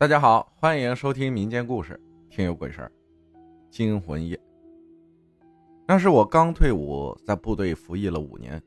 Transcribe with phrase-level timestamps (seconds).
[0.00, 1.92] 大家好，欢迎收听民间故事
[2.34, 2.90] 《听有鬼事儿》。
[3.70, 4.40] 惊魂夜，
[5.86, 8.62] 那是我刚退伍，在部队服役了五年，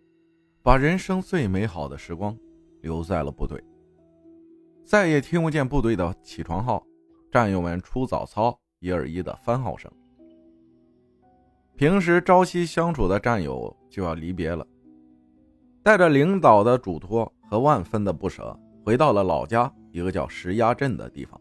[0.61, 2.37] 把人生最美好的时光
[2.81, 3.59] 留在了部队，
[4.85, 6.85] 再也听不见部队的起床号、
[7.31, 9.91] 战友们出早操一二一的番号声。
[11.75, 14.63] 平时朝夕相处的战友就要离别了，
[15.81, 19.73] 带着领导的嘱托和万分的不舍，回到了老家。
[19.93, 21.39] 一个叫石崖镇的地方。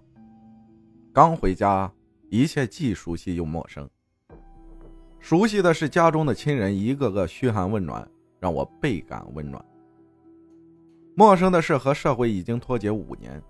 [1.10, 1.90] 刚回家，
[2.28, 3.88] 一切既熟悉又陌生。
[5.18, 8.06] 熟悉的是家中的亲人一个个嘘寒问暖，
[8.38, 9.64] 让我倍感温暖。
[11.14, 13.42] 陌生的是和社会已经脱节五年，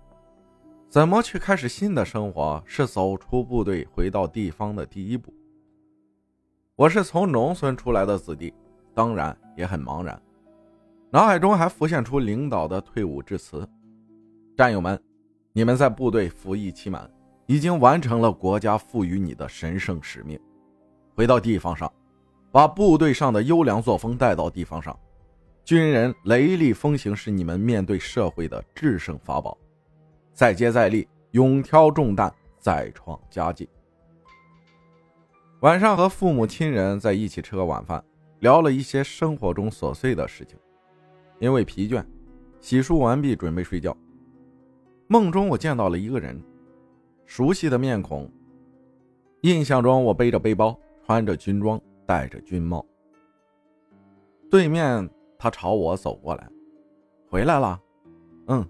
[0.87, 2.63] 怎么去开始新的生活？
[2.65, 5.33] 是走出部队回到地方的第一步。
[6.77, 8.53] 我是从农村出来的子弟，
[8.93, 10.21] 当然也很茫然，
[11.11, 13.67] 脑海中还浮现出领导的退伍致辞。
[14.55, 15.01] 战友们，
[15.51, 17.09] 你们在部队服役期满，
[17.47, 20.39] 已经完成了国家赋予你的神圣使命。
[21.15, 21.91] 回到地方上，
[22.51, 24.97] 把部队上的优良作风带到地方上。
[25.65, 29.57] 军人雷厉风行是你们面对社会的制胜法宝。
[30.33, 33.67] 再接再厉，勇挑重担，再创佳绩。
[35.61, 38.03] 晚上和父母亲人在一起吃个晚饭，
[38.39, 40.59] 聊了一些生活中琐碎的事情。
[41.39, 42.05] 因为疲倦，
[42.59, 43.95] 洗漱完毕，准备睡觉。
[45.07, 46.41] 梦中我见到了一个人，
[47.25, 48.29] 熟悉的面孔。
[49.41, 52.85] 印象中我背着背包，穿着军装，戴着军帽。
[54.49, 56.49] 对面他朝我走过来，
[57.29, 57.79] 回来了。
[58.47, 58.65] 嗯，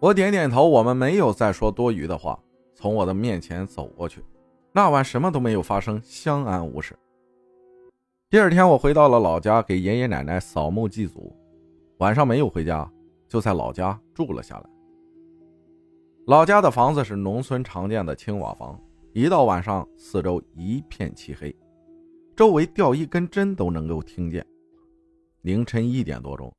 [0.00, 0.68] 我点点头。
[0.68, 2.38] 我们没有再说多余的话，
[2.74, 4.22] 从我的面前走过去。
[4.72, 6.98] 那晚什么都没有发生，相安无事。
[8.28, 11.34] 第二天我回到了老家，给爷爷奶奶扫墓祭祖。
[11.98, 12.90] 晚上没有回家，
[13.28, 14.73] 就在老家住了下来。
[16.26, 18.80] 老家的房子是农村常见的青瓦房，
[19.12, 21.54] 一到晚上，四周一片漆黑，
[22.34, 24.42] 周围掉一根针都能够听见。
[25.42, 26.50] 凌晨一点多钟，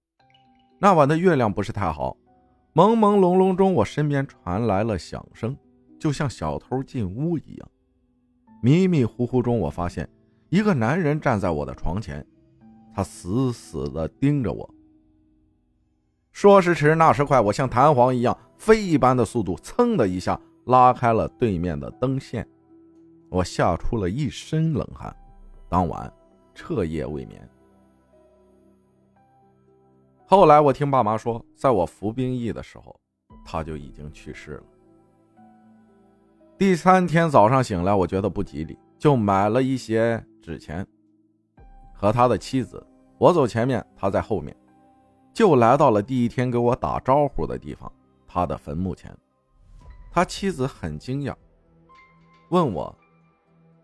[0.78, 2.16] 那晚的月亮不是太好，
[2.76, 5.58] 朦朦胧胧中，我身边传来了响声，
[5.98, 7.68] 就像小偷进屋一样。
[8.62, 10.08] 迷迷糊糊中，我发现
[10.50, 12.24] 一个男人站在我的床前，
[12.94, 14.70] 他死死地盯着我。
[16.32, 22.48] 说时迟，那时快，我像弹簧一样，飞一般的速度，噌的一下拉开了对面的灯线，
[23.30, 25.16] 我吓出了一身冷汗。
[25.68, 26.12] 当晚
[26.54, 27.50] 彻夜未眠。
[30.26, 33.00] 后来我听爸妈说，在我服兵役的时候，
[33.44, 34.64] 他就已经去世了。
[36.58, 40.88] 第三天早上醒来，我觉得不吉利，就买了一些纸钱，
[41.94, 42.82] 和他的妻子，
[43.18, 44.56] 我走前面，他在后面。
[45.34, 47.92] 就来到了第一天给我打招呼的地方，
[48.36, 49.18] 他的坟墓前。
[50.12, 51.34] 他妻子很惊讶，
[52.50, 52.94] 问我：“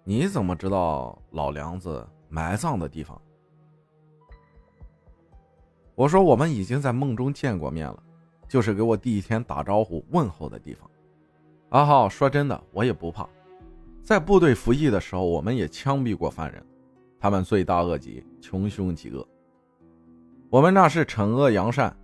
[0.03, 3.19] 你怎么知道老梁子埋葬的地方？”
[5.95, 8.03] 我说：“我们已经在梦中见过面了，
[8.50, 10.91] 就是给我第一天打招呼问候的地方。”
[11.72, 13.25] 阿浩说：“真的，我也不怕。
[14.03, 16.61] 在部队服役的时候，我们也枪毙过犯人，
[17.17, 19.25] 他们罪大恶极，穷凶极恶。”
[20.51, 21.95] 我们那是惩恶扬善，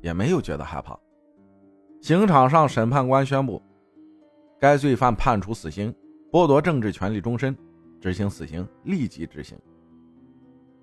[0.00, 0.98] 也没有觉得害怕。
[2.04, 3.62] 刑场上，审判官宣布，
[4.60, 5.90] 该罪犯判处死刑，
[6.30, 7.56] 剥夺政治权利终身，
[7.98, 9.56] 执行死刑，立即执行。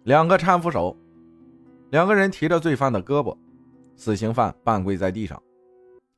[0.06, 0.98] 两个搀扶手，
[1.92, 3.38] 两个人提着罪犯的胳膊，
[3.96, 5.40] 死刑犯半跪在地上。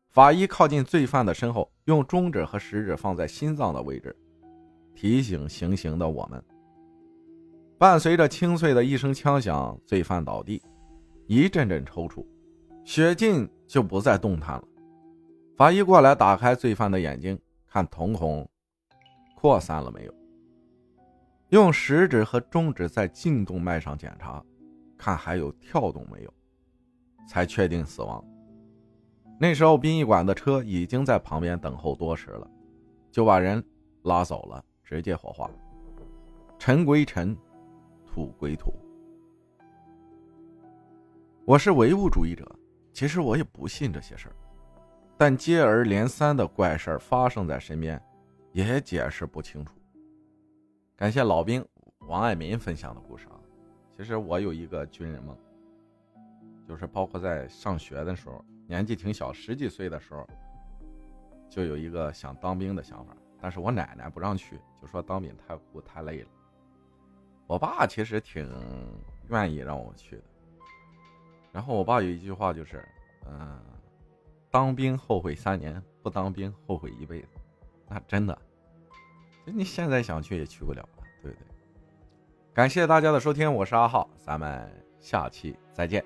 [0.07, 4.15] 法医靠近罪犯的身后，用中指和食指放在心脏的位置，
[4.95, 6.41] 提醒行刑的我们。
[7.77, 10.63] 伴随着清脆的一声枪响，罪犯倒地。
[11.27, 12.25] 一阵阵抽搐，
[12.85, 14.63] 血尽就不再动弹了。
[15.55, 18.47] 法医过来打开罪犯的眼睛，看瞳孔
[19.35, 20.13] 扩散了没有，
[21.49, 24.43] 用食指和中指在颈动脉上检查，
[24.97, 26.33] 看还有跳动没有，
[27.27, 28.23] 才确定死亡。
[29.39, 32.49] 那时候殡仪馆的车已经在旁边等候多时了，
[33.11, 33.63] 就把人
[34.01, 35.49] 拉走了，直接火化。
[36.57, 37.37] 尘归尘，
[38.07, 38.73] 土归土。
[41.45, 42.49] 我是唯物主义者，
[42.91, 44.35] 其实我也不信这些事儿，
[45.17, 48.01] 但接二连三的怪事儿发生在身边，
[48.51, 49.73] 也解释不清楚。
[50.95, 51.65] 感谢老兵
[52.07, 53.39] 王爱民分享的故事啊！
[53.95, 55.37] 其实我有一个军人梦，
[56.67, 60.27] 就是包括在上学的时候，年纪挺小，十几岁的时候，
[61.49, 66.29] 就有一个想当兵的想法，但是我奶奶不让去，就说当兵太苦太累了。
[67.45, 68.49] 我爸其实挺
[69.29, 70.23] 愿意让我去的。
[71.51, 72.83] 然后我爸有一句话就是，
[73.27, 73.59] 嗯，
[74.53, 77.27] 当兵后悔三年，不当兵后悔一辈子。
[77.89, 78.37] 那真的，
[79.45, 81.47] 你现在想去也去不了了，对不对？
[82.53, 86.05] 感谢大家的收听，我是阿浩，咱们下期再见。